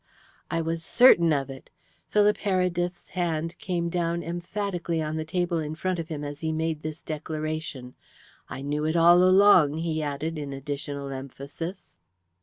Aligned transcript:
"I 0.49 0.61
was 0.61 0.83
certain 0.83 1.31
of 1.31 1.51
it." 1.51 1.69
Philip 2.07 2.37
Heredith's 2.37 3.09
hand 3.09 3.55
came 3.59 3.87
down 3.87 4.23
emphatically 4.23 4.99
on 4.99 5.15
the 5.15 5.25
table 5.25 5.59
in 5.59 5.75
front 5.75 5.99
of 5.99 6.07
him 6.07 6.23
as 6.23 6.39
he 6.39 6.51
made 6.51 6.81
this 6.81 7.03
declaration. 7.03 7.93
"I 8.49 8.63
knew 8.63 8.83
it 8.85 8.95
all 8.95 9.21
along," 9.21 9.73
he 9.77 10.01
added 10.01 10.39
in 10.39 10.53
additional 10.53 11.09
emphasis. 11.09 11.97